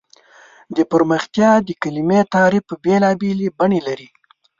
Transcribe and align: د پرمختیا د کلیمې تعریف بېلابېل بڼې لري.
د 0.75 0.77
پرمختیا 0.91 1.51
د 1.67 1.69
کلیمې 1.81 2.21
تعریف 2.35 2.67
بېلابېل 2.83 3.39
بڼې 3.59 3.79
لري. 3.87 4.07